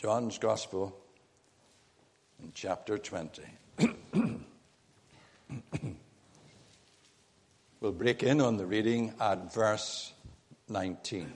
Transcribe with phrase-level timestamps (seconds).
[0.00, 0.96] John's Gospel
[2.42, 3.42] in chapter 20.
[7.80, 10.14] we'll break in on the reading at verse
[10.70, 11.30] 19.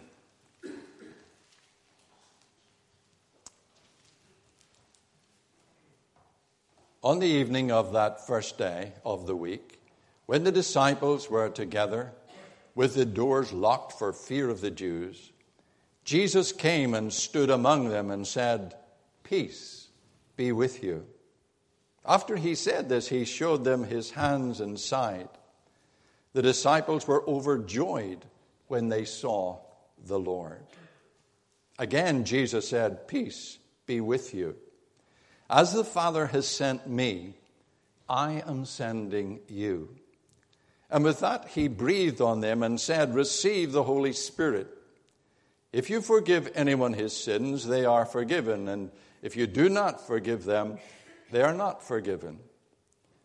[7.02, 9.78] On the evening of that first day of the week,
[10.24, 12.12] when the disciples were together,
[12.74, 15.32] with the doors locked for fear of the Jews,
[16.04, 18.74] Jesus came and stood among them and said,
[19.22, 19.88] Peace
[20.36, 21.06] be with you.
[22.04, 25.30] After he said this, he showed them his hands and side.
[26.34, 28.24] The disciples were overjoyed
[28.68, 29.60] when they saw
[30.06, 30.62] the Lord.
[31.78, 34.56] Again, Jesus said, Peace be with you.
[35.48, 37.34] As the Father has sent me,
[38.08, 39.88] I am sending you.
[40.90, 44.73] And with that, he breathed on them and said, Receive the Holy Spirit.
[45.74, 48.68] If you forgive anyone his sins, they are forgiven.
[48.68, 48.92] And
[49.22, 50.78] if you do not forgive them,
[51.32, 52.38] they are not forgiven.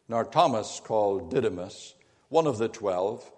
[0.08, 1.94] Nor Thomas, called Didymus,
[2.30, 3.32] one of the twelve,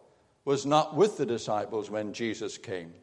[0.45, 2.93] was not with the disciples when Jesus came.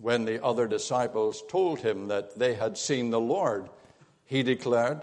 [0.00, 3.70] When the other disciples told him that they had seen the Lord,
[4.24, 5.02] he declared,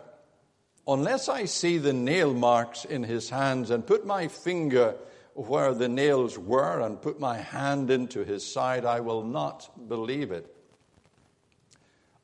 [0.86, 4.96] Unless I see the nail marks in his hands and put my finger
[5.36, 10.32] where the nails were and put my hand into his side, I will not believe
[10.32, 10.56] it.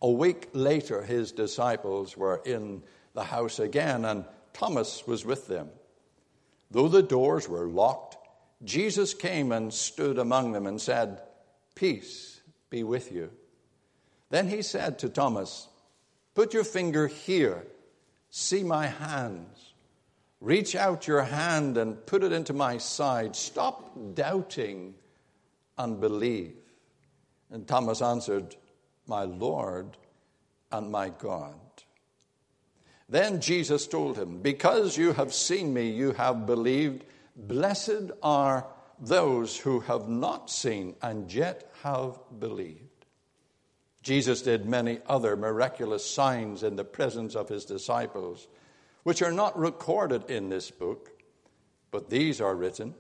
[0.02, 5.70] A week later, his disciples were in the house again, and Thomas was with them.
[6.72, 8.18] Though the doors were locked,
[8.64, 11.22] Jesus came and stood among them and said,
[11.76, 13.32] Peace be with you.
[14.30, 15.68] Then he said to Thomas,
[16.36, 17.66] Put your finger here,
[18.30, 19.69] see my hands
[20.42, 23.36] Reach out your hand and put it into my side.
[23.36, 24.96] Stop doubting
[25.78, 26.56] and believe.
[27.52, 28.56] And Thomas answered,
[29.06, 29.98] My Lord
[30.72, 31.56] and my God.
[33.10, 37.04] Then Jesus told him, Because you have seen me, you have believed.
[37.36, 38.68] Blessed are
[39.00, 42.84] those who have not seen and yet have believed.
[44.04, 48.48] Jesus did many other miraculous signs in the presence of his disciples
[49.10, 51.10] which are not recorded in this book,
[51.90, 52.94] but these are written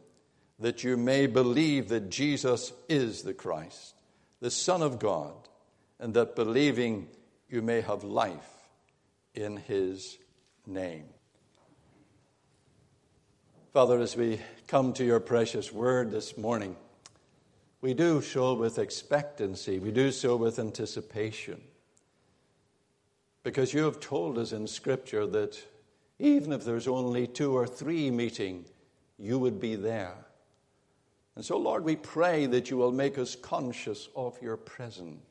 [0.57, 3.93] that you may believe that Jesus is the Christ,
[4.39, 5.35] the Son of God,
[5.99, 7.07] and that believing
[7.47, 8.71] you may have life
[9.35, 10.17] in his
[10.65, 11.05] name.
[13.71, 16.75] Father, as we come to your precious word this morning,
[17.81, 21.61] we do so with expectancy, we do so with anticipation.
[23.43, 25.61] Because you have told us in Scripture that
[26.19, 28.65] even if there's only two or three meeting,
[29.17, 30.15] you would be there.
[31.35, 35.23] And so, Lord, we pray that you will make us conscious of your presence.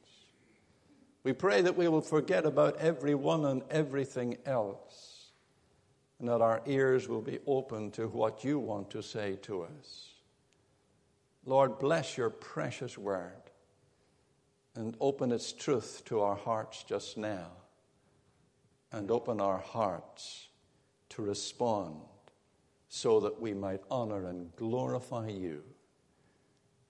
[1.23, 5.27] We pray that we will forget about everyone and everything else,
[6.19, 10.09] and that our ears will be open to what you want to say to us.
[11.45, 13.33] Lord, bless your precious word
[14.75, 17.49] and open its truth to our hearts just now,
[18.93, 20.48] and open our hearts
[21.11, 21.97] to respond
[22.89, 25.63] so that we might honor and glorify you.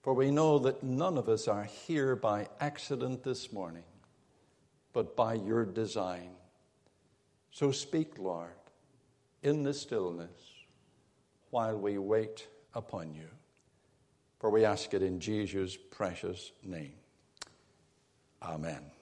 [0.03, 3.85] For we know that none of us are here by accident this morning,
[4.93, 6.31] but by your design.
[7.51, 8.55] So speak, Lord,
[9.43, 10.31] in the stillness
[11.51, 13.29] while we wait upon you.
[14.39, 16.95] For we ask it in Jesus' precious name.
[18.41, 18.98] Amen.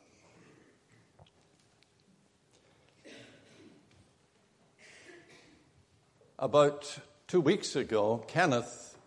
[6.39, 6.99] About
[7.29, 8.99] two weeks ago, Kenneth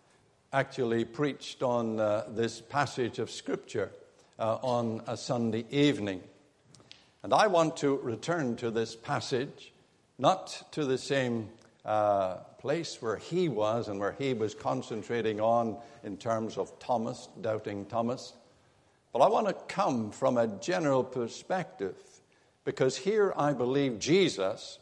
[0.52, 3.92] actually preached on uh, this passage of Scripture
[4.40, 6.22] uh, on a Sunday evening.
[7.22, 9.72] And I want to return to this passage,
[10.18, 11.50] not to the same
[11.84, 17.28] uh, place where he was and where he was concentrating on in terms of Thomas,
[17.40, 18.32] doubting Thomas,
[19.12, 21.94] but I want to come from a general perspective
[22.64, 24.80] because here I believe Jesus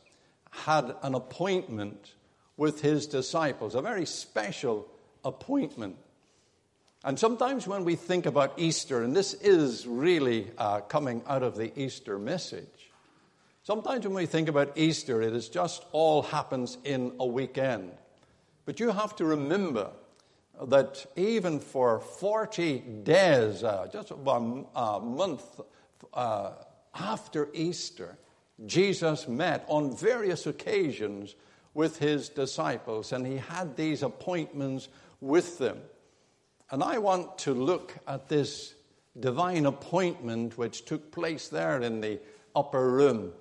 [0.50, 2.14] had an appointment
[2.58, 4.86] with his disciples, a very special
[5.24, 5.96] appointment.
[7.04, 11.56] And sometimes when we think about Easter, and this is really uh, coming out of
[11.56, 12.90] the Easter message,
[13.62, 17.92] sometimes when we think about Easter, it is just all happens in a weekend.
[18.66, 19.90] But you have to remember
[20.60, 25.60] that even for 40 days, uh, just about a month
[26.12, 26.50] uh,
[26.92, 28.18] after Easter,
[28.66, 31.36] Jesus met on various occasions
[31.78, 34.88] with his disciples, and he had these appointments
[35.20, 35.78] with them.
[36.72, 38.74] And I want to look at this
[39.20, 42.18] divine appointment which took place there in the
[42.56, 43.32] upper room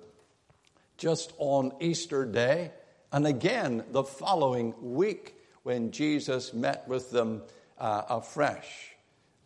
[0.96, 2.70] just on Easter Day,
[3.10, 7.42] and again the following week when Jesus met with them
[7.76, 8.94] uh, afresh.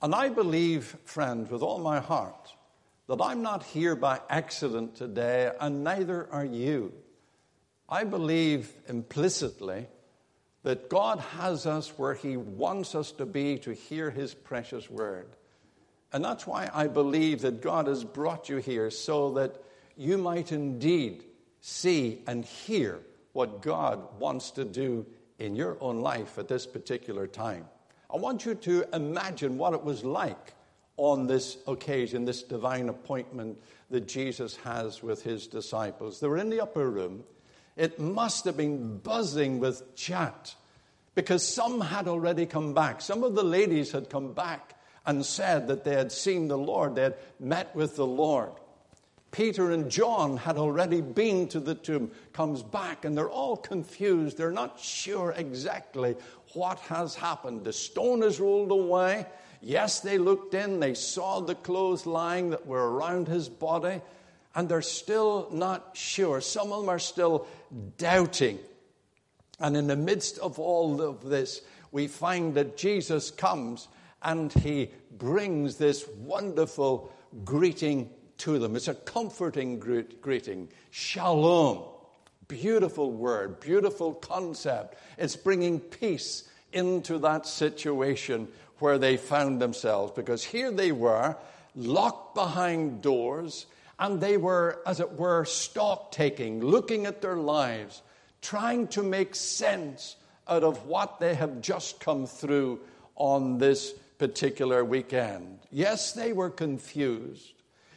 [0.03, 2.53] And I believe, friends, with all my heart,
[3.09, 6.93] that I'm not here by accident today, and neither are you.
[7.93, 9.87] I believe implicitly
[10.62, 15.29] that God has us where He wants us to be to hear His precious word.
[16.11, 19.62] And that's why I believe that God has brought you here so that
[19.94, 21.25] you might indeed
[21.61, 22.99] see and hear
[23.35, 25.05] what God wants to do
[25.39, 27.67] in your own life at this particular time.
[28.11, 30.55] I want you to imagine what it was like
[30.97, 33.59] on this occasion, this divine appointment
[33.91, 36.21] that Jesus has with his disciples.
[36.21, 37.25] They were in the upper room.
[37.76, 40.54] It must have been buzzing with chat
[41.14, 43.00] because some had already come back.
[43.00, 46.94] Some of the ladies had come back and said that they had seen the Lord,
[46.94, 48.52] they had met with the Lord.
[49.32, 54.36] Peter and John had already been to the tomb, comes back, and they're all confused.
[54.36, 56.16] They're not sure exactly
[56.52, 57.64] what has happened.
[57.64, 59.26] The stone is rolled away.
[59.62, 64.02] Yes, they looked in, they saw the clothes lying that were around his body,
[64.54, 66.40] and they're still not sure.
[66.40, 67.46] Some of them are still
[67.99, 68.58] doubting.
[69.58, 73.88] And in the midst of all of this, we find that Jesus comes
[74.22, 77.12] and he brings this wonderful
[77.44, 78.76] greeting to them.
[78.76, 80.69] It's a comforting greeting.
[80.90, 81.84] Shalom.
[82.48, 84.98] Beautiful word, beautiful concept.
[85.16, 88.48] It's bringing peace into that situation
[88.78, 91.37] where they found themselves because here they were
[91.75, 93.66] locked behind doors
[94.02, 98.02] and they were, as it were, stock taking, looking at their lives,
[98.40, 100.16] trying to make sense
[100.49, 102.81] out of what they have just come through
[103.14, 105.60] on this particular weekend.
[105.70, 107.52] Yes, they were confused.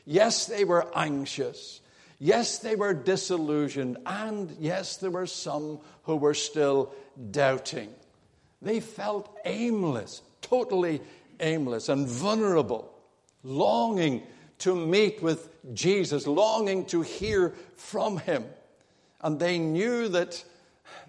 [0.06, 1.81] Yes, they were anxious.
[2.19, 3.98] Yes, they were disillusioned.
[4.06, 6.94] And yes, there were some who were still
[7.31, 7.90] doubting.
[8.62, 11.01] They felt aimless, totally
[11.40, 12.94] aimless and vulnerable,
[13.42, 14.22] longing
[14.60, 18.46] to meet with Jesus, longing to hear from him.
[19.22, 20.44] And they knew that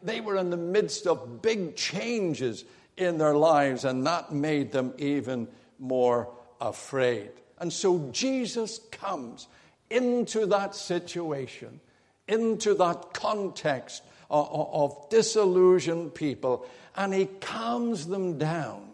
[0.02, 2.64] they were in the midst of big changes
[2.96, 5.48] in their lives, and that made them even
[5.78, 7.30] more afraid.
[7.58, 9.48] And so Jesus comes
[9.90, 11.80] into that situation,
[12.26, 16.66] into that context of, disillusioned people,
[16.96, 18.88] and he calms them down.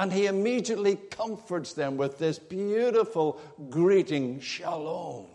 [0.00, 3.38] And he immediately comforts them with this beautiful
[3.68, 5.26] greeting Shalom.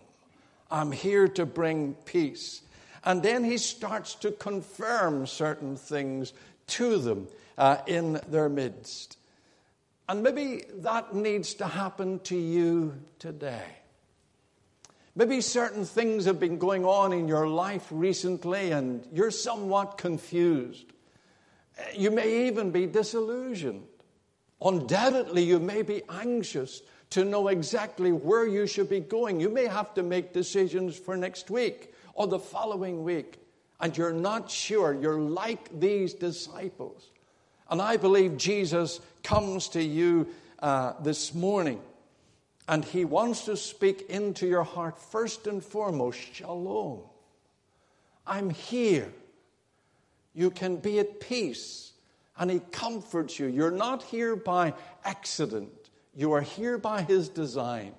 [0.71, 2.63] I'm here to bring peace.
[3.03, 6.33] And then he starts to confirm certain things
[6.65, 7.27] to them
[7.59, 9.19] uh, in their midst.
[10.09, 13.67] And maybe that needs to happen to you today.
[15.15, 20.91] Maybe certain things have been going on in your life recently and you're somewhat confused.
[21.95, 23.83] You may even be disillusioned.
[24.61, 26.81] Undoubtedly, you may be anxious
[27.11, 29.39] to know exactly where you should be going.
[29.39, 33.39] You may have to make decisions for next week or the following week,
[33.79, 34.93] and you're not sure.
[34.93, 37.09] You're like these disciples.
[37.69, 40.27] And I believe Jesus comes to you
[40.59, 41.81] uh, this morning
[42.67, 47.01] and he wants to speak into your heart first and foremost shalom.
[48.25, 49.11] I'm here.
[50.33, 51.91] You can be at peace.
[52.37, 53.47] And he comforts you.
[53.47, 54.73] You're not here by
[55.03, 55.71] accident,
[56.15, 57.93] you are here by his design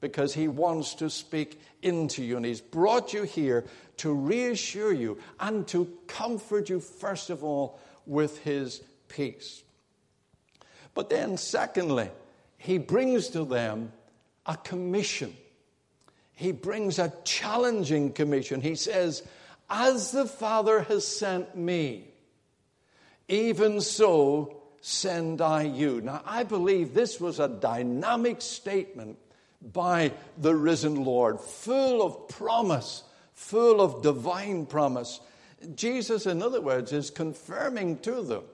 [0.00, 2.36] because he wants to speak into you.
[2.36, 3.64] And he's brought you here
[3.98, 9.62] to reassure you and to comfort you, first of all, with his peace.
[10.94, 12.10] But then, secondly,
[12.58, 13.92] he brings to them
[14.44, 15.36] a commission.
[16.34, 18.60] He brings a challenging commission.
[18.60, 19.22] He says,
[19.68, 22.08] As the Father has sent me,
[23.28, 26.00] even so send I you.
[26.00, 29.18] Now, I believe this was a dynamic statement
[29.72, 33.02] by the risen Lord, full of promise,
[33.34, 35.20] full of divine promise.
[35.74, 38.44] Jesus, in other words, is confirming to them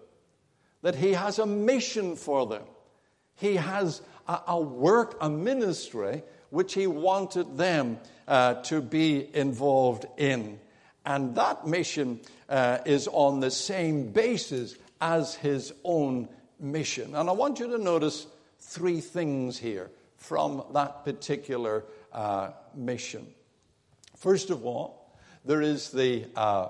[0.82, 2.62] that He has a mission for them.
[3.36, 10.06] He has a, a work, a ministry, which He wanted them uh, to be involved
[10.16, 10.58] in.
[11.04, 12.20] And that mission
[12.52, 16.28] uh, is on the same basis as His own
[16.60, 17.16] mission.
[17.16, 18.26] And I want you to notice
[18.60, 23.26] three things here from that particular uh, mission.
[24.16, 26.68] First of all, there is the uh,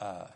[0.00, 0.26] uh,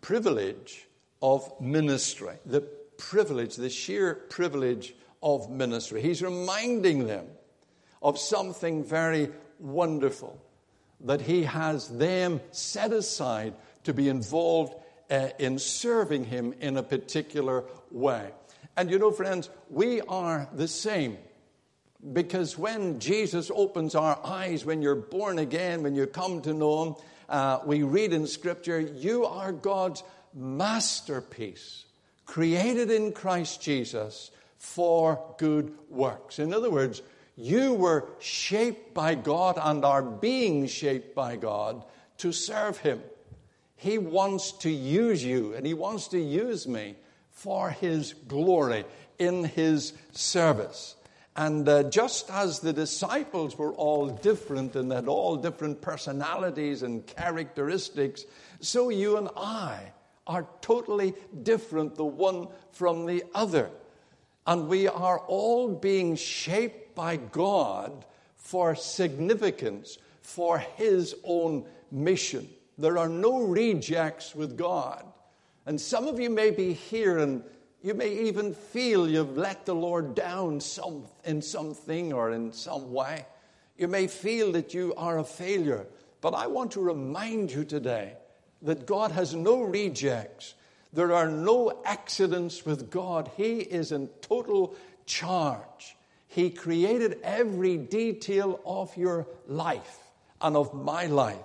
[0.00, 0.86] privilege
[1.20, 6.00] of ministry, the privilege, the sheer privilege of ministry.
[6.00, 7.26] He's reminding them
[8.00, 10.40] of something very wonderful
[11.00, 14.74] that He has them set aside to be involved
[15.10, 18.30] uh, in serving Him in a particular way.
[18.76, 21.18] And you know, friends, we are the same.
[22.12, 26.84] Because when Jesus opens our eyes, when you're born again, when you come to know
[26.84, 26.94] Him,
[27.28, 30.02] uh, we read in Scripture, you are God's
[30.34, 31.86] masterpiece,
[32.26, 36.38] created in Christ Jesus for good works.
[36.38, 37.02] In other words,
[37.36, 41.84] you were shaped by God and are being shaped by God
[42.18, 43.02] to serve Him.
[43.76, 46.96] He wants to use you and He wants to use me
[47.30, 48.84] for His glory
[49.18, 50.96] in His service.
[51.36, 57.06] And uh, just as the disciples were all different and had all different personalities and
[57.06, 58.24] characteristics,
[58.60, 59.92] so you and I
[60.26, 61.12] are totally
[61.42, 63.70] different, the one from the other.
[64.46, 72.48] And we are all being shaped by God for significance, for His own mission.
[72.76, 75.04] There are no rejects with God.
[75.66, 77.44] And some of you may be here and
[77.82, 82.92] you may even feel you've let the Lord down some, in something or in some
[82.92, 83.26] way.
[83.76, 85.86] You may feel that you are a failure.
[86.20, 88.14] But I want to remind you today
[88.62, 90.54] that God has no rejects.
[90.92, 93.30] There are no accidents with God.
[93.36, 94.74] He is in total
[95.04, 95.95] charge.
[96.28, 99.98] He created every detail of your life
[100.40, 101.38] and of my life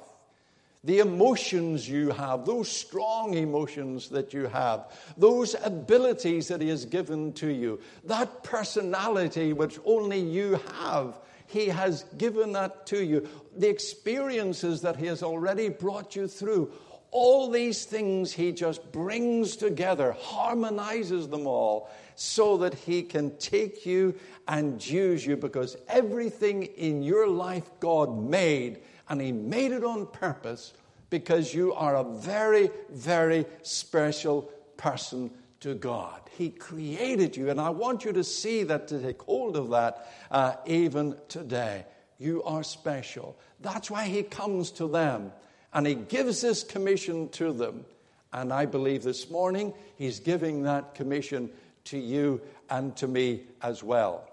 [0.83, 6.85] the emotions you have, those strong emotions that you have, those abilities that He has
[6.85, 13.27] given to you, that personality which only you have, He has given that to you,
[13.55, 16.71] the experiences that He has already brought you through.
[17.11, 23.83] All these things He just brings together, harmonizes them all, so that He can take
[23.83, 24.13] you
[24.47, 30.05] and use you because everything in your life God made and He made it on
[30.05, 30.73] purpose
[31.09, 34.43] because you are a very, very special
[34.77, 36.21] person to God.
[36.37, 40.07] He created you, and I want you to see that, to take hold of that
[40.29, 41.85] uh, even today.
[42.19, 43.35] You are special.
[43.61, 45.31] That's why He comes to them
[45.73, 47.83] and He gives this commission to them.
[48.31, 51.49] And I believe this morning He's giving that commission
[51.85, 54.27] to you and to me as well.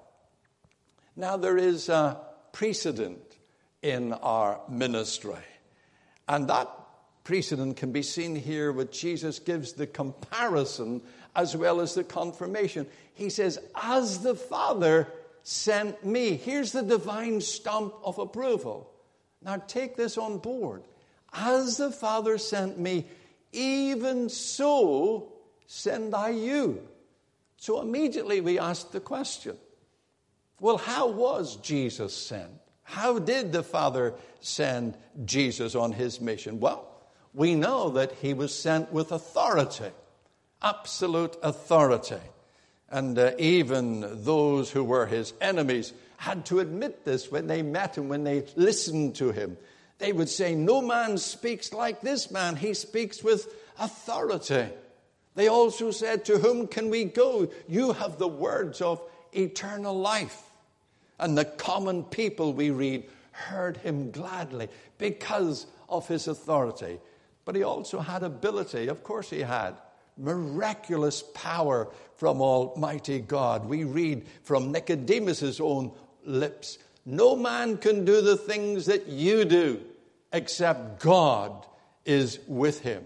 [1.17, 2.21] Now, there is a
[2.53, 3.37] precedent
[3.83, 5.35] in our ministry.
[6.29, 6.69] And that
[7.25, 11.03] precedent can be seen here where Jesus gives the comparison
[11.35, 12.87] as well as the confirmation.
[13.15, 15.09] He says, As the Father
[15.49, 16.37] sent me.
[16.37, 18.91] Here's the divine stamp of approval.
[19.43, 20.83] Now take this on board.
[21.33, 23.07] As the Father sent me,
[23.53, 25.33] even so
[25.67, 26.87] send I you.
[27.59, 29.57] So immediately we ask the question
[30.61, 32.51] well, how was Jesus sent?
[32.83, 36.59] How did the Father send Jesus on his mission?
[36.59, 36.89] Well,
[37.35, 39.91] we know that he was sent with authority,
[40.63, 42.19] absolute authority.
[42.91, 47.97] And uh, even those who were his enemies had to admit this when they met
[47.97, 49.57] him, when they listened to him.
[49.99, 54.71] They would say, No man speaks like this man, he speaks with authority.
[55.39, 57.49] They also said, To whom can we go?
[57.69, 59.01] You have the words of
[59.33, 60.43] eternal life.
[61.17, 64.67] And the common people, we read, heard him gladly
[64.99, 66.99] because of his authority.
[67.45, 68.89] But he also had ability.
[68.89, 69.77] Of course, he had
[70.17, 73.65] miraculous power from Almighty God.
[73.65, 75.93] We read from Nicodemus's own
[76.25, 79.83] lips No man can do the things that you do
[80.33, 81.65] except God
[82.05, 83.05] is with him.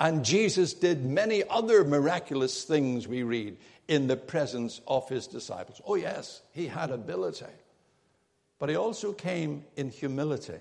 [0.00, 5.80] And Jesus did many other miraculous things, we read in the presence of his disciples.
[5.86, 7.44] Oh, yes, he had ability.
[8.58, 10.58] But he also came in humility,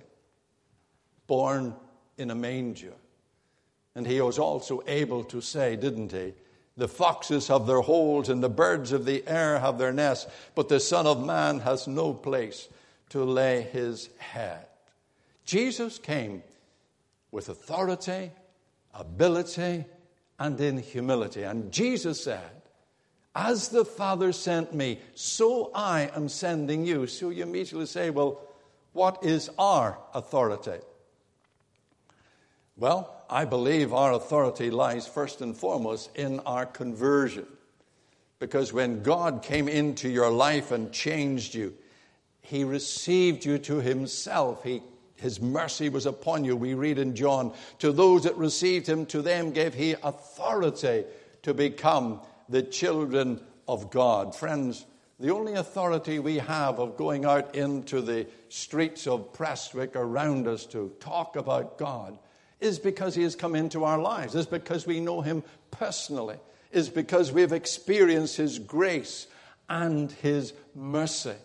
[1.28, 1.76] born
[2.18, 2.94] in a manger.
[3.96, 6.34] And he was also able to say, didn't he?
[6.76, 10.70] The foxes have their holes and the birds of the air have their nests, but
[10.70, 12.68] the Son of Man has no place
[13.10, 14.66] to lay his head.
[15.46, 16.42] Jesus came
[17.32, 18.32] with authority,
[18.94, 19.86] ability,
[20.40, 21.44] and in humility.
[21.44, 22.52] And Jesus said,
[23.36, 27.08] as the Father sent me, so I am sending you.
[27.08, 28.42] So you immediately say, well,
[28.92, 30.84] what is our authority?
[32.78, 37.48] Well, I believe our authority lies first and foremost in our conversion.
[38.38, 41.74] Because when God came into your life and changed you,
[42.42, 44.64] He received you to Himself.
[44.64, 44.84] He,
[45.24, 46.58] his mercy was upon you.
[46.58, 51.06] We read in John, to those that received Him, to them gave He authority
[51.44, 54.36] to become the children of God.
[54.36, 54.86] Friends,
[55.24, 60.66] The only authority we have of going out into the streets of Prestwick around us
[60.68, 62.20] to talk about God
[62.60, 66.36] is because He has come into our lives, is because we know Him personally,
[66.74, 69.28] is because we've experienced His grace
[69.70, 71.36] and His mercy.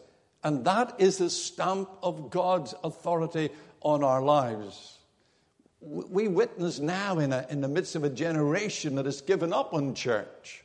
[0.42, 3.50] And that is the stamp of God's authority
[3.82, 4.98] on our lives.
[5.80, 9.72] We witness now in, a, in the midst of a generation that has given up
[9.74, 10.64] on church.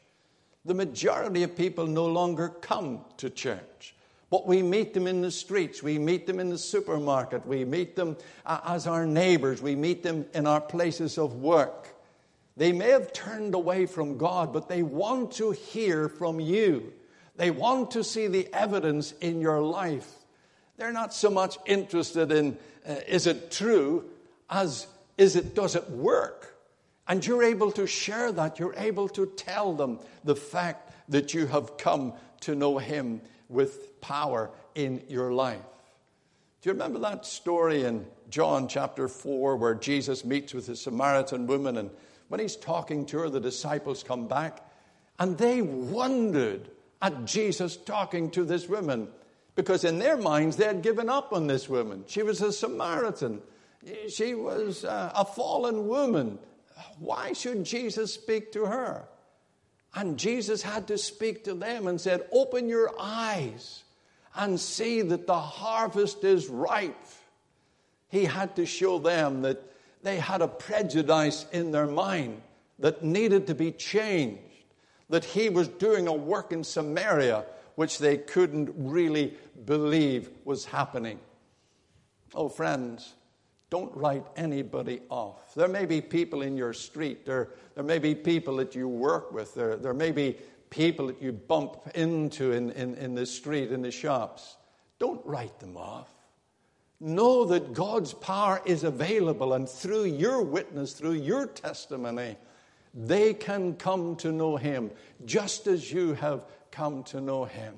[0.65, 3.95] The majority of people no longer come to church.
[4.29, 7.95] But we meet them in the streets, we meet them in the supermarket, we meet
[7.95, 8.17] them
[8.47, 11.89] uh, as our neighbors, we meet them in our places of work.
[12.57, 16.93] They may have turned away from God, but they want to hear from you.
[17.35, 20.11] They want to see the evidence in your life.
[20.77, 24.05] They're not so much interested in uh, is it true
[24.49, 24.87] as
[25.17, 26.55] is it does it work?
[27.07, 28.59] And you're able to share that.
[28.59, 33.99] You're able to tell them the fact that you have come to know Him with
[34.01, 35.61] power in your life.
[36.61, 41.45] Do you remember that story in John chapter 4 where Jesus meets with the Samaritan
[41.45, 41.77] woman?
[41.77, 41.89] And
[42.29, 44.65] when he's talking to her, the disciples come back
[45.19, 46.69] and they wondered
[47.01, 49.09] at Jesus talking to this woman
[49.55, 52.03] because in their minds they had given up on this woman.
[52.07, 53.41] She was a Samaritan,
[54.09, 56.39] she was uh, a fallen woman
[56.99, 59.05] why should Jesus speak to her?
[59.95, 63.83] And Jesus had to speak to them and said, Open your eyes
[64.35, 66.95] and see that the harvest is ripe.
[68.09, 69.61] He had to show them that
[70.01, 72.41] they had a prejudice in their mind
[72.79, 74.41] that needed to be changed,
[75.09, 77.45] that he was doing a work in Samaria
[77.75, 81.19] which they couldn't really believe was happening.
[82.33, 83.13] Oh, friends,
[83.69, 85.55] don't write anybody off.
[85.55, 89.31] There may be people in your street, there, there may be people that you work
[89.31, 90.37] with, there, there may be
[90.69, 94.57] people that you bump into in, in, in the street, in the shops.
[94.99, 96.09] Don't write them off.
[96.99, 102.37] Know that God's power is available, and through your witness, through your testimony,
[102.93, 104.91] they can come to know Him
[105.25, 107.75] just as you have come to know Him.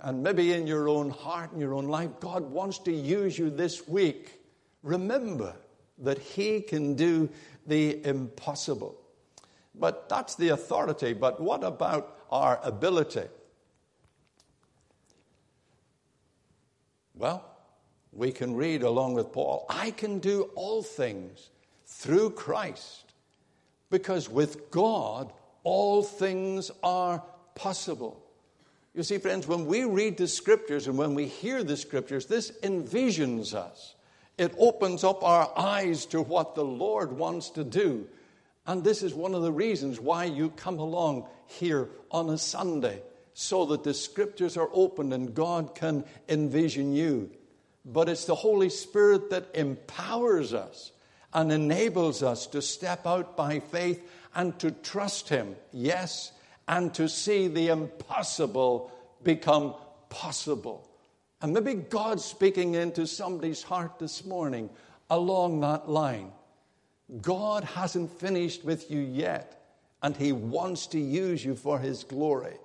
[0.00, 3.50] And maybe in your own heart and your own life, God wants to use you
[3.50, 4.40] this week
[4.82, 5.54] remember
[5.98, 7.28] that He can do
[7.66, 8.96] the impossible.
[9.74, 11.12] But that's the authority.
[11.12, 13.24] But what about our ability?
[17.14, 17.44] Well,
[18.12, 21.50] we can read along with Paul I can do all things
[21.86, 23.14] through Christ,
[23.90, 25.32] because with God,
[25.64, 27.22] all things are
[27.58, 28.22] possible.
[28.94, 32.50] You see, friends, when we read the scriptures and when we hear the scriptures, this
[32.62, 33.94] envisions us
[34.38, 38.06] it opens up our eyes to what the Lord wants to do.
[38.66, 43.02] And this is one of the reasons why you come along here on a Sunday,
[43.34, 47.30] so that the scriptures are opened and God can envision you.
[47.84, 50.92] But it's the Holy Spirit that empowers us
[51.34, 56.32] and enables us to step out by faith and to trust Him, yes,
[56.68, 58.92] and to see the impossible
[59.24, 59.74] become
[60.10, 60.86] possible.
[61.40, 64.68] And maybe God's speaking into somebody's heart this morning
[65.08, 66.30] along that line.
[67.22, 69.62] God hasn't finished with you yet,
[70.02, 72.56] and He wants to use you for His glory.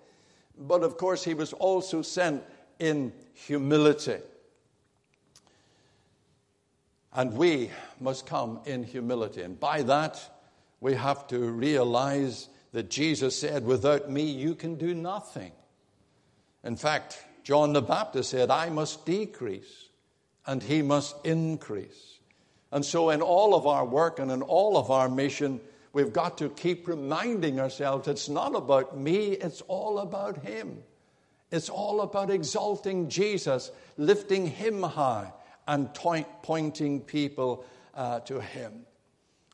[0.57, 2.43] But of course, He was also sent
[2.79, 4.17] in humility.
[7.13, 7.69] And we
[8.01, 9.43] must come in humility.
[9.43, 10.19] And by that,
[10.81, 15.51] we have to realize that Jesus said, Without me, you can do nothing.
[16.63, 19.89] In fact, John the Baptist said, I must decrease
[20.45, 22.19] and he must increase.
[22.71, 25.61] And so, in all of our work and in all of our mission,
[25.93, 30.83] we've got to keep reminding ourselves it's not about me, it's all about him.
[31.51, 35.31] It's all about exalting Jesus, lifting him high,
[35.67, 38.87] and pointing people uh, to him.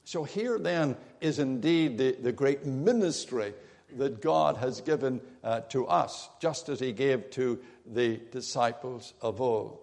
[0.09, 3.53] So, here then is indeed the, the great ministry
[3.95, 9.39] that God has given uh, to us, just as he gave to the disciples of
[9.39, 9.77] old.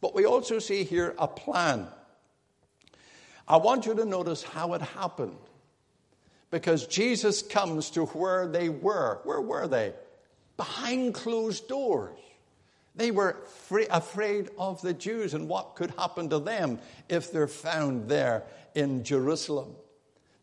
[0.00, 1.88] But we also see here a plan.
[3.46, 5.36] I want you to notice how it happened.
[6.50, 9.20] Because Jesus comes to where they were.
[9.24, 9.92] Where were they?
[10.56, 12.18] Behind closed doors.
[12.96, 13.36] They were
[13.90, 16.78] afraid of the Jews and what could happen to them
[17.08, 19.74] if they're found there in Jerusalem.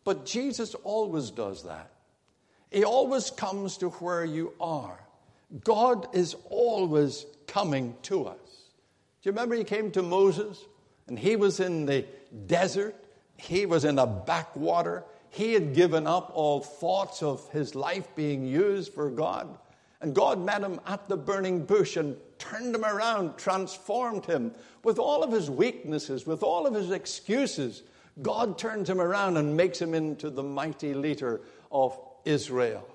[0.03, 1.91] But Jesus always does that.
[2.71, 4.99] He always comes to where you are.
[5.63, 8.37] God is always coming to us.
[9.21, 10.59] Do you remember he came to Moses
[11.07, 12.05] and he was in the
[12.47, 12.95] desert?
[13.37, 15.03] He was in a backwater.
[15.29, 19.57] He had given up all thoughts of his life being used for God.
[20.03, 24.99] And God met him at the burning bush and turned him around, transformed him with
[24.99, 27.83] all of his weaknesses, with all of his excuses.
[28.21, 31.39] God turns him around and makes him into the mighty leader
[31.71, 32.85] of Israel.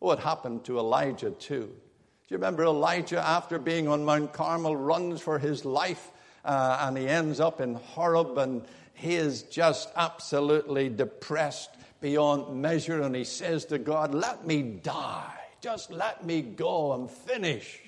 [0.00, 1.64] What happened to Elijah, too?
[1.64, 6.10] Do you remember Elijah, after being on Mount Carmel, runs for his life
[6.44, 11.70] uh, and he ends up in Horeb and he is just absolutely depressed
[12.02, 15.37] beyond measure and he says to God, Let me die.
[15.60, 16.92] Just let me go.
[16.92, 17.80] I'm finished.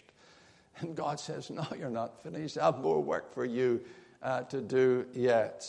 [0.79, 2.59] And God says, No, you're not finished.
[2.59, 3.81] I have more work for you
[4.23, 5.69] uh, to do yet.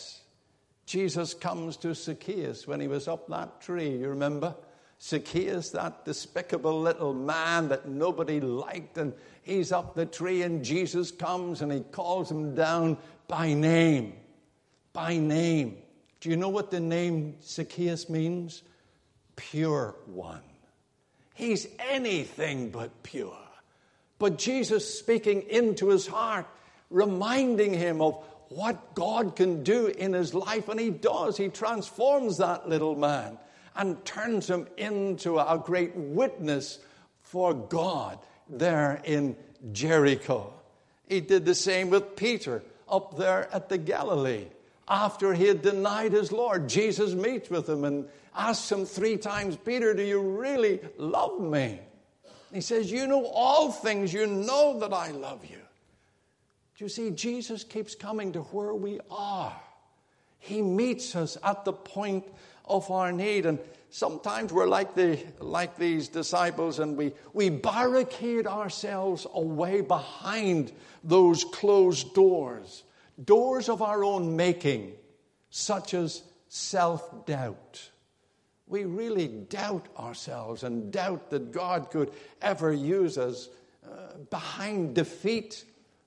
[0.85, 4.55] Jesus comes to Zacchaeus when he was up that tree, you remember?
[5.01, 11.09] Zacchaeus, that despicable little man that nobody liked, and he's up the tree, and Jesus
[11.09, 14.13] comes and he calls him down by name.
[14.93, 15.77] By name.
[16.19, 18.61] Do you know what the name Zacchaeus means?
[19.35, 20.41] Pure one.
[21.41, 23.35] He's anything but pure.
[24.19, 26.45] But Jesus speaking into his heart,
[26.91, 31.37] reminding him of what God can do in his life, and he does.
[31.37, 33.39] He transforms that little man
[33.75, 36.77] and turns him into a great witness
[37.23, 39.35] for God there in
[39.71, 40.53] Jericho.
[41.09, 44.45] He did the same with Peter up there at the Galilee.
[44.87, 49.57] After he had denied his Lord, Jesus meets with him and asks him three times,
[49.57, 51.79] Peter, do you really love me?
[52.53, 55.57] He says, You know all things, you know that I love you.
[56.77, 59.55] Do you see, Jesus keeps coming to where we are.
[60.39, 62.25] He meets us at the point
[62.65, 63.45] of our need.
[63.45, 63.59] And
[63.91, 70.71] sometimes we're like, the, like these disciples and we, we barricade ourselves away behind
[71.03, 72.83] those closed doors,
[73.23, 74.93] doors of our own making,
[75.51, 77.91] such as self doubt
[78.71, 83.49] we really doubt ourselves and doubt that God could ever use us
[83.85, 85.65] uh, behind defeat.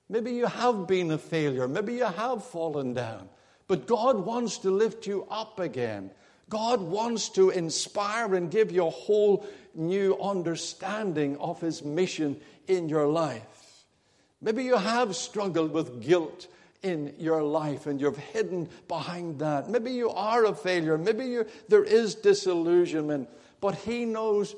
[0.09, 1.67] Maybe you have been a failure.
[1.67, 3.29] Maybe you have fallen down.
[3.67, 6.09] But God wants to lift you up again.
[6.49, 12.89] God wants to inspire and give you a whole new understanding of His mission in
[12.89, 13.85] your life.
[14.41, 16.47] Maybe you have struggled with guilt
[16.85, 19.69] in your life and you've hidden behind that.
[19.69, 20.99] Maybe you are a failure.
[20.99, 23.27] Maybe you, there is disillusionment.
[23.59, 24.55] But He knows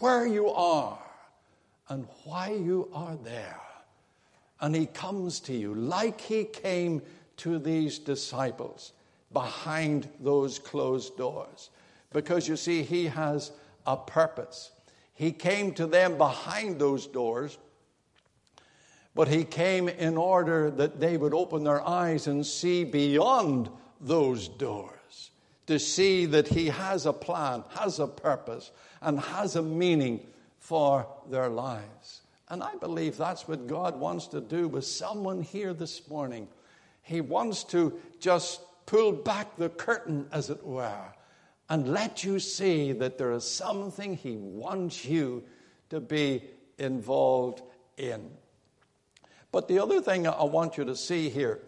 [0.00, 0.98] where you are
[1.88, 3.60] and why you are there.
[4.60, 7.00] And He comes to you like He came
[7.38, 8.92] to these disciples
[9.32, 11.70] behind those closed doors.
[12.12, 13.52] Because you see, He has
[13.86, 14.72] a purpose.
[15.14, 17.56] He came to them behind those doors
[19.18, 23.68] but he came in order that they would open their eyes and see beyond
[24.00, 25.32] those doors,
[25.66, 28.70] to see that he has a plan, has a purpose,
[29.02, 30.24] and has a meaning
[30.60, 32.20] for their lives.
[32.48, 36.46] And I believe that's what God wants to do with someone here this morning.
[37.02, 41.12] He wants to just pull back the curtain, as it were,
[41.68, 45.42] and let you see that there is something He wants you
[45.90, 46.44] to be
[46.78, 47.62] involved
[47.96, 48.30] in.
[49.50, 51.60] But the other thing I want you to see here,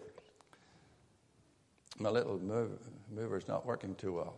[1.97, 2.79] my little move,
[3.11, 4.35] mover's not working too well.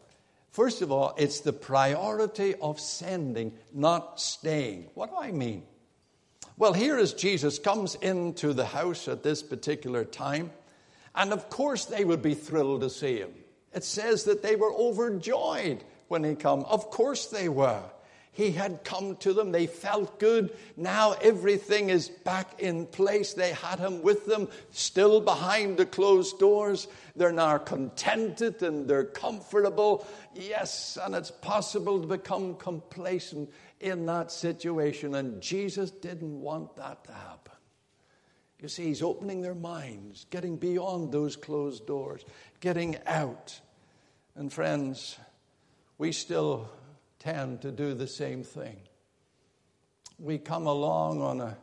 [0.52, 4.90] First of all, it's the priority of sending, not staying.
[4.94, 5.64] What do I mean?
[6.58, 10.52] Well, here as Jesus comes into the house at this particular time,
[11.16, 13.34] and of course they would be thrilled to see him.
[13.74, 16.62] It says that they were overjoyed when he came.
[16.64, 17.84] Of course they were.
[18.34, 19.52] He had come to them.
[19.52, 20.58] They felt good.
[20.76, 23.34] Now everything is back in place.
[23.34, 26.88] They had him with them, still behind the closed doors.
[27.16, 30.08] They're now contented and they're comfortable.
[30.34, 35.14] Yes, and it's possible to become complacent in that situation.
[35.14, 37.54] And Jesus didn't want that to happen.
[38.60, 42.26] You see, he's opening their minds, getting beyond those closed doors,
[42.62, 43.60] getting out.
[44.36, 45.20] And friends,
[46.00, 46.70] we still
[47.24, 48.78] tend to do the same thing.
[50.20, 51.58] We come along on a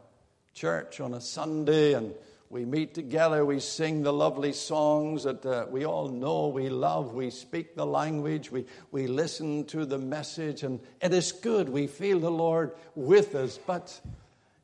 [0.55, 2.15] church on a Sunday and
[2.49, 7.15] we meet together, we sing the lovely songs that uh, we all know, we love,
[7.15, 11.69] we speak the language, we, we listen to the message, and it is good.
[11.69, 14.01] We feel the Lord with us, but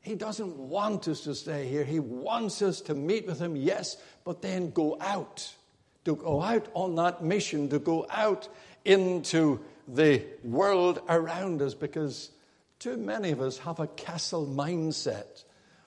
[0.01, 1.85] He doesn't want us to stay here.
[1.85, 5.49] He wants us to meet with Him, yes, but then go out,
[6.03, 8.49] to go out on that mission, to go out
[8.83, 12.31] into the world around us because
[12.79, 15.43] too many of us have a castle mindset.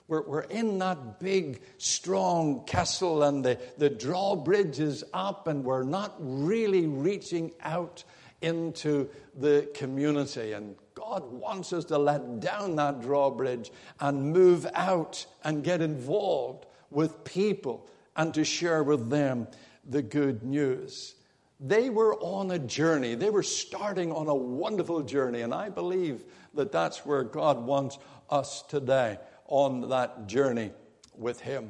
[0.07, 5.83] We're, we're in that big, strong castle, and the, the drawbridge is up, and we're
[5.83, 8.03] not really reaching out
[8.41, 9.07] into
[9.39, 10.51] the community.
[10.51, 16.65] And God wants us to let down that drawbridge and move out and get involved
[16.89, 19.47] with people and to share with them
[19.87, 21.15] the good news.
[21.63, 23.13] They were on a journey.
[23.13, 25.41] They were starting on a wonderful journey.
[25.41, 27.99] And I believe that that's where God wants
[28.31, 30.71] us today on that journey
[31.15, 31.69] with Him.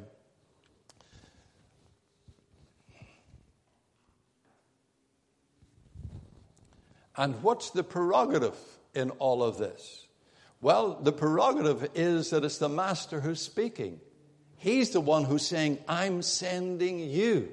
[7.18, 8.56] And what's the prerogative
[8.96, 10.08] in all of this?
[10.62, 14.00] Well, the prerogative is that it's the Master who's speaking.
[14.56, 17.52] He's the one who's saying, I'm sending you.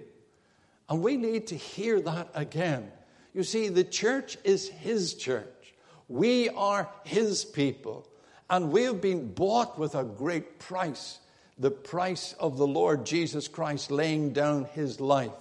[0.88, 2.90] And we need to hear that again.
[3.34, 5.74] You see, the church is His church.
[6.08, 8.08] We are His people.
[8.50, 11.18] And we have been bought with a great price
[11.60, 15.32] the price of the Lord Jesus Christ laying down His life.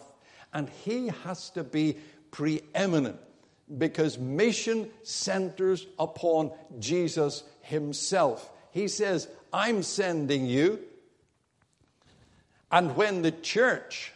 [0.51, 1.97] And He has to be
[2.31, 3.19] preeminent
[3.77, 8.49] because mission centers upon Jesus himself.
[8.71, 10.79] He says, I'm sending you.
[12.71, 14.13] And when the church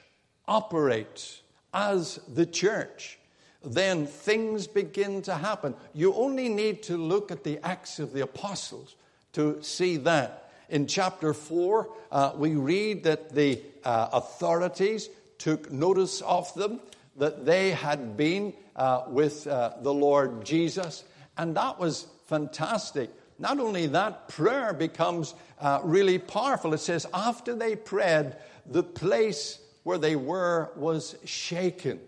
[0.51, 1.41] operates
[1.73, 3.17] as the church,
[3.63, 5.73] then things begin to happen.
[5.93, 8.95] You only need to look at the Acts of the Apostles
[9.31, 10.51] to see that.
[10.67, 16.81] In chapter 4, uh, we read that the uh, authorities took notice of them,
[17.15, 21.05] that they had been uh, with uh, the Lord Jesus.
[21.37, 23.09] And that was fantastic.
[23.39, 26.73] Not only that, prayer becomes uh, really powerful.
[26.73, 28.35] It says, after they prayed,
[28.65, 31.99] the place where they were was shaken.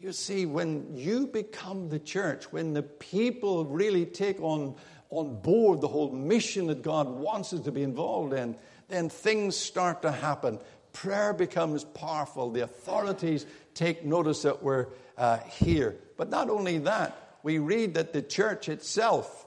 [0.00, 4.74] You see, when you become the church, when the people really take on,
[5.10, 8.56] on board the whole mission that God wants us to be involved in,
[8.88, 10.58] then things start to happen.
[10.92, 12.50] Prayer becomes powerful.
[12.50, 15.96] The authorities take notice that we're uh, here.
[16.16, 19.46] But not only that, we read that the church itself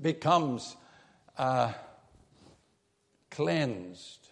[0.00, 0.76] becomes
[1.38, 1.72] uh,
[3.30, 4.23] cleansed.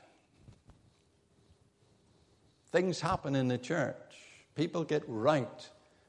[2.73, 3.97] Things happen in the church.
[4.57, 5.69] People get right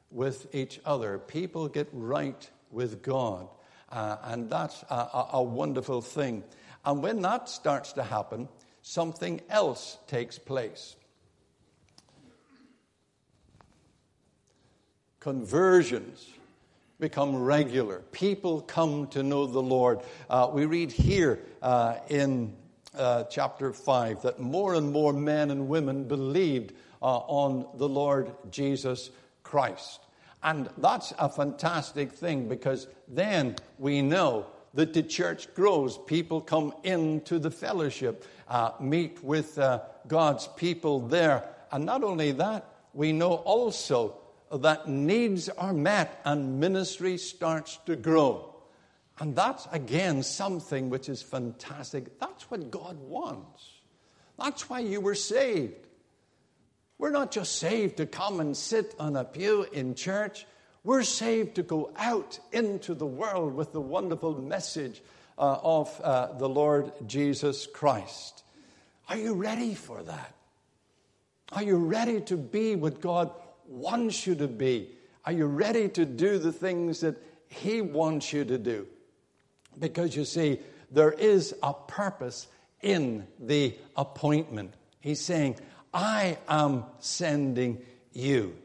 [0.10, 3.48] with each other, people get right with God.
[3.92, 6.44] Uh, and that's a, a, a wonderful thing.
[6.84, 8.50] And when that starts to happen,
[8.82, 10.96] something else takes place.
[15.24, 16.28] conversions
[17.00, 18.00] become regular.
[18.12, 20.02] People come to know the Lord.
[20.30, 22.54] Uh, we read here uh, in
[22.96, 28.32] uh, chapter 5 that more and more men and women believed uh, on the Lord
[28.50, 29.12] Jesus
[29.44, 30.00] Christ.
[30.44, 35.98] And that's a fantastic thing because then we know that the church grows.
[35.98, 41.48] People come into the fellowship, uh, meet with uh, God's people there.
[41.72, 44.18] And not only that, we know also
[44.52, 48.53] that needs are met and ministry starts to grow.
[49.20, 52.20] And that's, again, something which is fantastic.
[52.20, 53.70] That's what God wants.
[54.38, 55.88] That's why you were saved.
[56.98, 60.46] We're not just saved to come and sit on a pew in church.
[60.84, 65.02] We're saved to go out into the world with the wonderful message
[65.38, 68.44] uh, of uh, the Lord Jesus Christ.
[69.10, 70.34] Are you ready for that?
[71.52, 73.32] Are you ready to be what God
[73.68, 74.90] wants you to be?
[75.26, 77.16] Are you ready to do the things that
[77.48, 78.88] He wants you to do?
[79.80, 80.60] Because you see,
[80.92, 82.48] there is a purpose
[82.82, 84.74] in the appointment.
[85.00, 85.58] He's saying,
[85.94, 87.82] I am sending
[88.14, 88.56] you.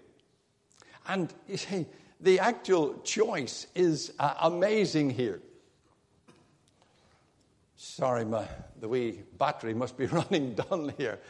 [1.06, 1.86] And you see,
[2.20, 5.40] the actual choice is uh, amazing here.
[7.76, 8.46] Sorry, my,
[8.80, 11.20] the wee battery must be running down here.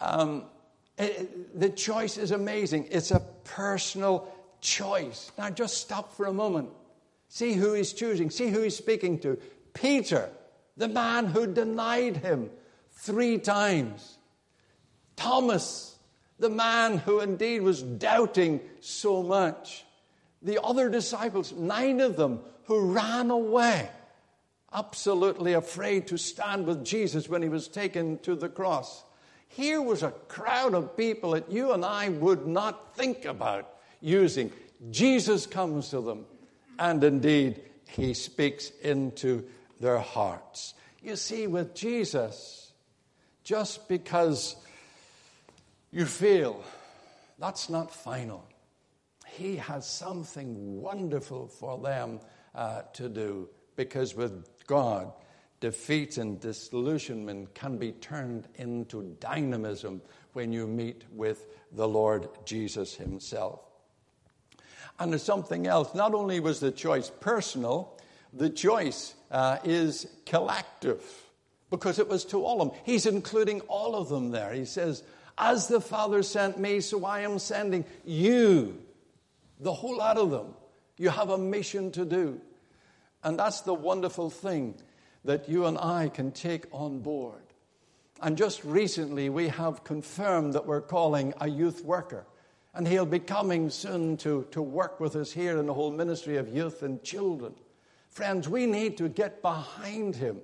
[0.00, 0.44] Um,
[1.54, 2.88] the choice is amazing.
[2.90, 4.28] It's a personal
[4.60, 5.32] choice.
[5.38, 6.70] Now, just stop for a moment.
[7.32, 8.28] See who he's choosing.
[8.28, 9.38] See who he's speaking to.
[9.72, 10.28] Peter,
[10.76, 12.50] the man who denied him
[12.90, 14.18] three times.
[15.14, 15.96] Thomas,
[16.40, 19.84] the man who indeed was doubting so much.
[20.42, 23.88] The other disciples, nine of them, who ran away,
[24.72, 29.04] absolutely afraid to stand with Jesus when he was taken to the cross.
[29.46, 34.50] Here was a crowd of people that you and I would not think about using.
[34.90, 36.24] Jesus comes to them,
[36.80, 39.44] and indeed, he speaks into
[39.78, 40.74] their hearts.
[41.02, 42.72] You see, with Jesus,
[43.44, 44.56] just because
[45.92, 46.64] you feel
[47.38, 48.46] that's not final,
[49.26, 52.20] he has something wonderful for them
[52.54, 55.12] uh, to do because with God,
[55.60, 60.00] defeat and disillusionment can be turned into dynamism
[60.32, 63.69] when you meet with the Lord Jesus Himself.
[65.00, 65.94] And there's something else.
[65.94, 67.98] Not only was the choice personal,
[68.34, 71.02] the choice uh, is collective
[71.70, 72.78] because it was to all of them.
[72.84, 74.52] He's including all of them there.
[74.52, 75.02] He says,
[75.38, 78.78] As the Father sent me, so I am sending you,
[79.58, 80.54] the whole lot of them.
[80.98, 82.40] You have a mission to do.
[83.24, 84.74] And that's the wonderful thing
[85.24, 87.40] that you and I can take on board.
[88.22, 92.26] And just recently, we have confirmed that we're calling a youth worker.
[92.74, 96.36] And he'll be coming soon to, to work with us here in the whole ministry
[96.36, 97.54] of youth and children.
[98.08, 100.40] Friends, we need to get behind him.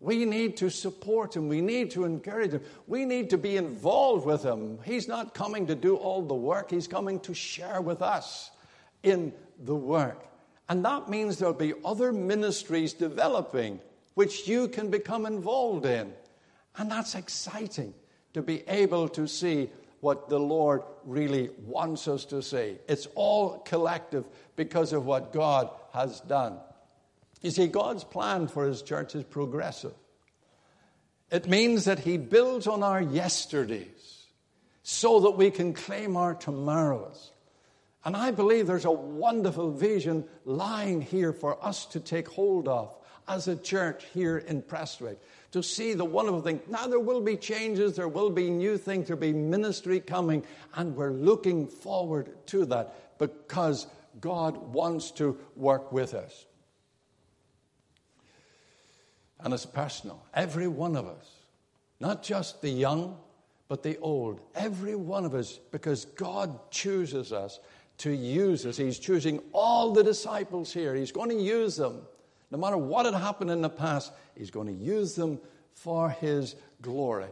[0.00, 1.48] We need to support him.
[1.48, 2.62] We need to encourage him.
[2.86, 4.78] We need to be involved with him.
[4.84, 8.50] He's not coming to do all the work, he's coming to share with us
[9.02, 9.32] in
[9.64, 10.26] the work.
[10.68, 13.80] And that means there'll be other ministries developing
[14.14, 16.12] which you can become involved in.
[16.76, 17.94] And that's exciting
[18.34, 22.78] to be able to see what the Lord really wants us to say.
[22.88, 24.24] It's all collective
[24.56, 26.58] because of what God has done.
[27.42, 29.94] You see, God's plan for His church is progressive.
[31.30, 34.26] It means that He builds on our yesterdays
[34.82, 37.32] so that we can claim our tomorrows.
[38.04, 42.96] And I believe there's a wonderful vision lying here for us to take hold of
[43.26, 45.18] as a church here in Prestwick.
[45.56, 46.60] To see the wonderful thing.
[46.68, 50.94] Now, there will be changes, there will be new things, there'll be ministry coming, and
[50.94, 53.86] we're looking forward to that because
[54.20, 56.44] God wants to work with us.
[59.40, 60.22] And it's personal.
[60.34, 61.26] Every one of us,
[62.00, 63.16] not just the young,
[63.66, 67.60] but the old, every one of us, because God chooses us
[67.96, 68.76] to use us.
[68.76, 70.94] He's choosing all the disciples here.
[70.94, 72.02] He's going to use them.
[72.50, 75.40] No matter what had happened in the past, He's going to use them
[75.72, 77.26] for His glory.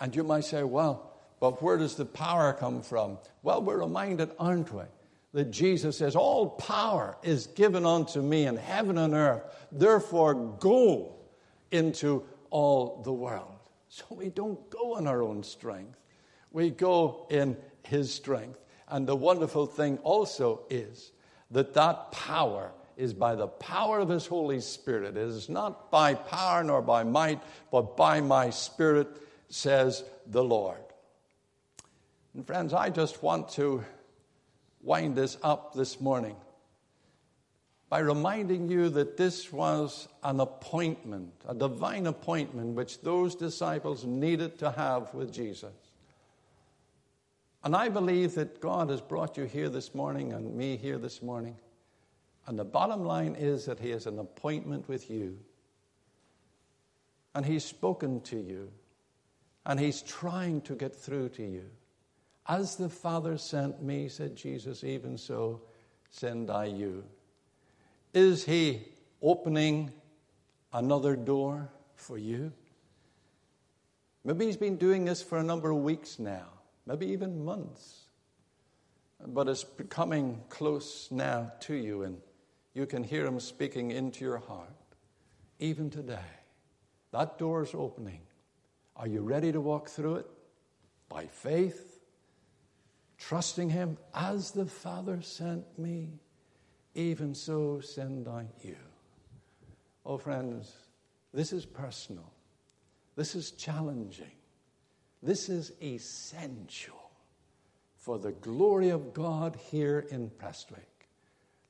[0.00, 1.08] And you might say, well,
[1.40, 3.18] but where does the power come from?
[3.42, 4.82] Well, we're reminded, aren't we,
[5.32, 9.42] that Jesus says, All power is given unto me in heaven and earth.
[9.70, 11.14] Therefore, go
[11.70, 13.52] into all the world.
[13.88, 15.98] So we don't go in our own strength,
[16.50, 18.58] we go in His strength.
[18.88, 21.12] And the wonderful thing also is
[21.50, 25.16] that that power is by the power of His Holy Spirit.
[25.16, 29.08] It is not by power nor by might, but by my Spirit,
[29.48, 30.80] says the Lord.
[32.34, 33.84] And friends, I just want to
[34.82, 36.36] wind this up this morning
[37.88, 44.58] by reminding you that this was an appointment, a divine appointment, which those disciples needed
[44.58, 45.72] to have with Jesus.
[47.64, 51.22] And I believe that God has brought you here this morning and me here this
[51.22, 51.56] morning.
[52.48, 55.38] And the bottom line is that He has an appointment with you.
[57.34, 58.72] And He's spoken to you.
[59.64, 61.66] And He's trying to get through to you.
[62.48, 65.60] As the Father sent me, said Jesus, even so
[66.10, 67.04] send I you.
[68.12, 68.82] Is He
[69.22, 69.92] opening
[70.72, 72.52] another door for you?
[74.24, 76.46] Maybe He's been doing this for a number of weeks now
[76.88, 78.06] maybe even months.
[79.24, 82.18] But it's coming close now to you, and
[82.78, 84.70] you can hear Him speaking into your heart,
[85.58, 86.30] even today.
[87.10, 88.20] That door is opening.
[88.94, 90.26] Are you ready to walk through it?
[91.08, 91.98] By faith,
[93.18, 96.20] trusting Him as the Father sent me,
[96.94, 98.76] even so send I you.
[100.06, 100.72] Oh, friends,
[101.34, 102.32] this is personal.
[103.16, 104.30] This is challenging.
[105.20, 107.10] This is essential
[107.96, 110.97] for the glory of God here in Prestwick,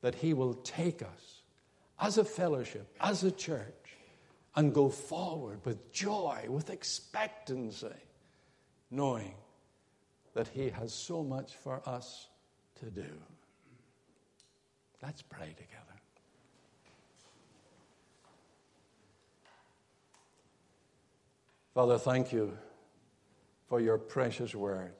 [0.00, 1.42] that He will take us
[2.00, 3.96] as a fellowship, as a church,
[4.54, 7.88] and go forward with joy, with expectancy,
[8.90, 9.34] knowing
[10.34, 12.28] that He has so much for us
[12.80, 13.11] to do.
[15.02, 15.78] Let's pray together.
[21.74, 22.58] Father, thank you
[23.68, 24.94] for your precious word.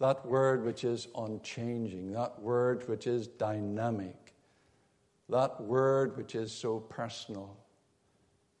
[0.00, 4.34] That word which is unchanging, that word which is dynamic,
[5.28, 7.56] that word which is so personal.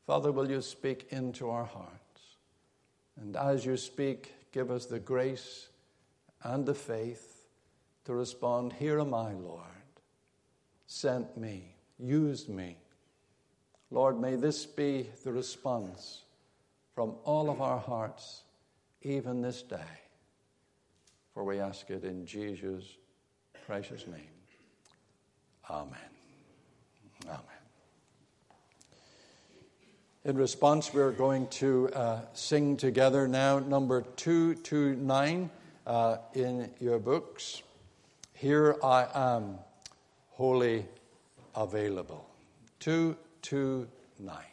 [0.06, 2.36] Father, will you speak into our hearts?
[3.18, 5.68] And as you speak, give us the grace
[6.42, 7.46] and the faith
[8.04, 9.64] to respond Here am I, Lord.
[10.86, 12.76] Sent me, used me.
[13.90, 16.22] Lord, may this be the response
[16.94, 18.42] from all of our hearts
[19.02, 19.78] even this day.
[21.40, 22.84] For we ask it in Jesus'
[23.64, 24.28] precious name.
[25.70, 25.96] Amen.
[27.24, 27.40] Amen.
[30.26, 35.48] In response, we're going to uh, sing together now number 229
[35.86, 37.62] uh, in your books.
[38.34, 39.60] Here I am,
[40.32, 40.84] wholly
[41.54, 42.28] available.
[42.80, 44.49] 229.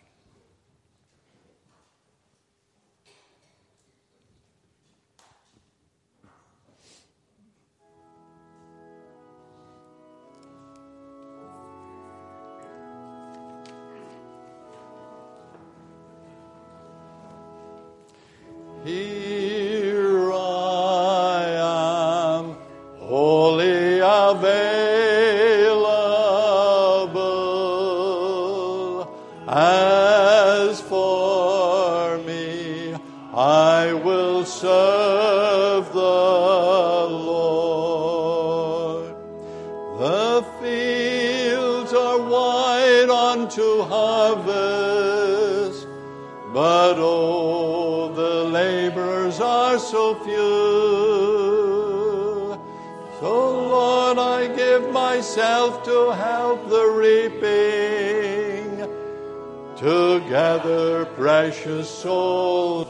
[55.35, 58.77] Give to help the reaping,
[59.77, 62.87] to gather precious souls.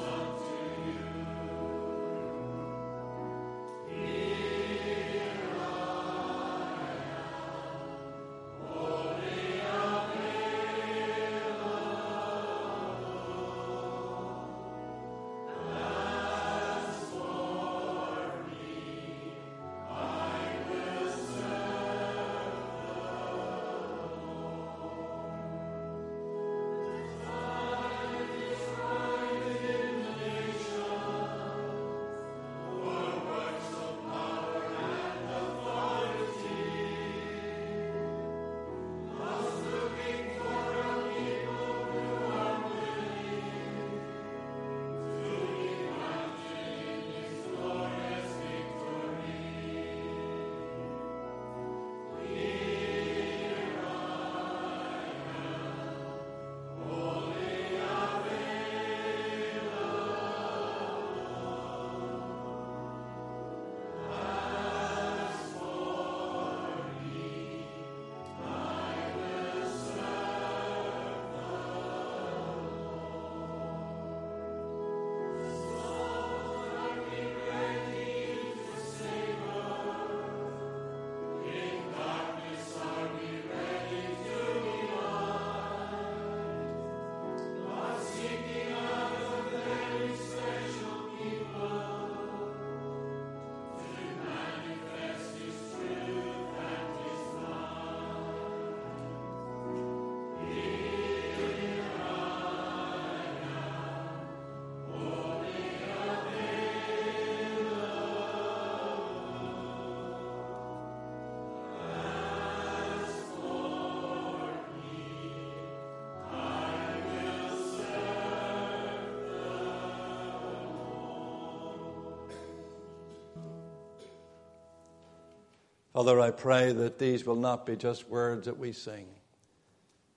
[125.97, 129.07] Father, I pray that these will not be just words that we sing,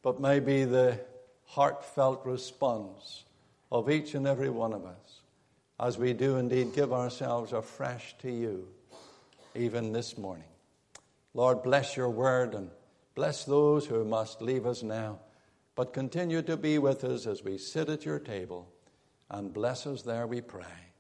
[0.03, 1.01] but may be the
[1.47, 3.25] heartfelt response
[3.73, 5.21] of each and every one of us
[5.81, 8.69] as we do indeed give ourselves afresh to you,
[9.55, 10.45] even this morning.
[11.33, 12.69] Lord, bless your word and
[13.15, 15.19] bless those who must leave us now,
[15.77, 18.71] but continue to be with us as we sit at your table,
[19.31, 20.93] and bless us there, we pray.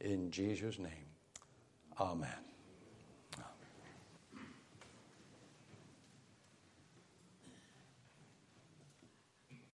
[0.00, 1.08] In Jesus' name,
[2.00, 2.47] amen.